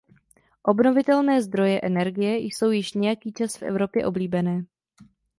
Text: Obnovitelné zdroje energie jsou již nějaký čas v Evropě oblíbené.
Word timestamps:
Obnovitelné 0.63 1.41
zdroje 1.41 1.79
energie 1.83 2.35
jsou 2.37 2.69
již 2.71 2.93
nějaký 2.93 3.33
čas 3.33 3.55
v 3.57 3.61
Evropě 3.63 4.05
oblíbené. 4.05 4.65